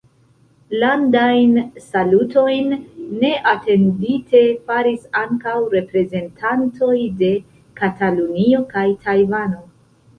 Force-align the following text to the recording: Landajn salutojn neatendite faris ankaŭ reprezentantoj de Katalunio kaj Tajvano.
Landajn 0.83 1.51
salutojn 1.89 2.73
neatendite 3.21 4.43
faris 4.73 5.07
ankaŭ 5.23 5.57
reprezentantoj 5.77 6.93
de 7.25 7.33
Katalunio 7.85 8.69
kaj 8.77 8.91
Tajvano. 9.09 9.67